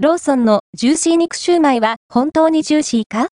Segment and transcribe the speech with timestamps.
[0.00, 3.30] ローソンのジューシー肉シューマイは本当にジューシーか？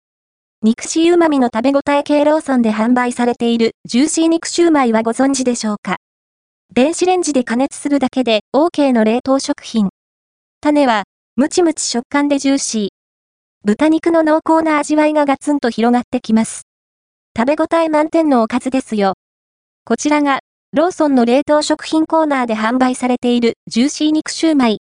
[0.61, 5.99] 肉々しい旨味の食べ応え系ローソンで販売されているジューシー肉シューマイはご存知でしょうか？
[6.73, 9.87] 電子レンジで加熱するだけで OK の冷凍食品。
[10.59, 11.03] 種は、
[11.37, 12.89] ムチムチ食感でジューシー。
[13.63, 16.63] 豚肉の濃厚な味わいがガツンと広がってきます。
[17.37, 19.13] 食べ応え満点のおかずですよ。
[19.85, 20.39] こちらが、
[20.73, 24.79] ローソンの冷凍食品コーナーで販売されているジューシー肉シューマイ。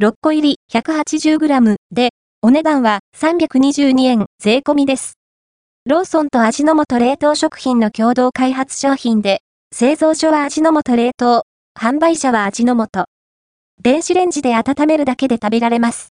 [0.00, 2.10] 6個入り 180g で、
[2.40, 5.14] お値段は322円税込みです。
[5.86, 9.40] ローソンと味の素冷凍食品の共同開発商品で、
[9.74, 11.42] 製造所は味の素冷凍、
[11.76, 13.06] 販売者は味の素。
[13.82, 16.10] 電子レンジで温めるだけで食べられます。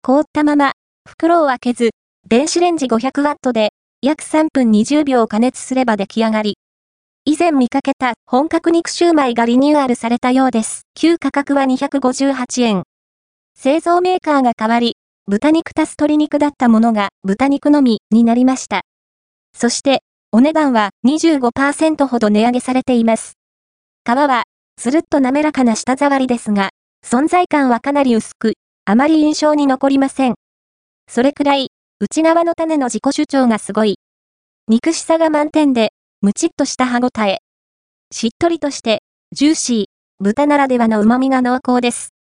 [0.00, 0.72] 凍ったまま、
[1.06, 1.90] 袋を開けず、
[2.26, 6.56] 電子レンジ 500W で約3分20秒加熱すれば出来上がり。
[7.26, 10.86] 以前見かけた本格肉シューマイがリニューアルされたようです。
[10.94, 12.82] 旧価格は258円。
[13.62, 14.96] 製造メーカーが変わり、
[15.26, 18.84] 豚肉足す鶏肉だったものが豚肉のみになりました。
[19.54, 20.00] そして、
[20.32, 23.34] お値段は25%ほど値上げされています。
[24.06, 24.44] 皮は、
[24.76, 26.70] つるっと滑らかな舌触りですが、
[27.04, 28.54] 存在感はかなり薄く、
[28.86, 30.36] あまり印象に残りません。
[31.06, 31.68] それくらい、
[32.00, 33.98] 内側の種の自己主張がすごい。
[34.68, 37.40] 肉しさが満点で、むちっとした歯ごたえ。
[38.10, 39.02] しっとりとして、
[39.32, 39.84] ジューシー、
[40.18, 42.14] 豚ならではの旨味が濃厚です。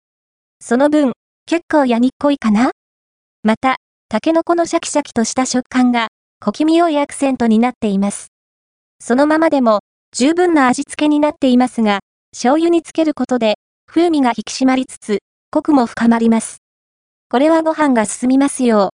[0.59, 1.13] その分、
[1.49, 2.69] 結構脂っこいかな？
[3.41, 8.27] また、タケノコのシャキシャキとした食感が、小気味良いアクセントになっています。
[8.99, 9.79] そのままでも、
[10.15, 12.01] 十分な味付けになっていますが、
[12.33, 13.55] 醤油につけることで、
[13.87, 16.57] 風味が引き締まりつつ、コクも深まります。
[17.31, 18.91] これはご飯が進みますよ。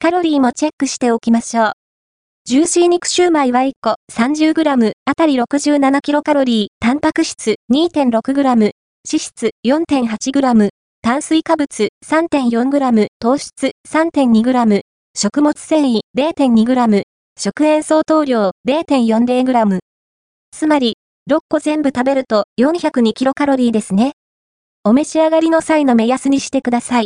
[0.00, 1.72] カロリーもチェックしておきましょう。
[2.46, 8.72] ジューシー肉シューマイは1個 30g あたり 67kcal、タンパク質 2.6g、脂
[9.04, 10.70] 質 4.8g、
[11.06, 14.80] 炭水化物 3.4g、糖質 3.2g、
[15.16, 17.02] 食物繊維 0.2g、
[17.38, 19.78] 食塩相当量 0.40g。
[20.50, 20.96] つまり、
[21.30, 24.14] 6個全部食べると 402kcal ですね。
[24.82, 27.04] お召し上がりの際の目安にしてください。